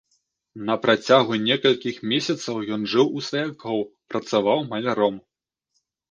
На 0.67 0.75
працягу 0.83 1.33
некалькіх 1.47 1.99
месяцаў 2.13 2.55
ён 2.77 2.81
жыў 2.93 3.07
у 3.19 3.21
сваякоў, 3.27 3.77
працаваў 4.13 4.65
маляром. 4.71 5.21